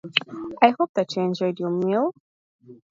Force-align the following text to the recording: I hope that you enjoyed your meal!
I 0.63 0.71
hope 0.79 0.89
that 0.95 1.15
you 1.15 1.21
enjoyed 1.21 1.59
your 1.59 1.69
meal! 1.69 2.15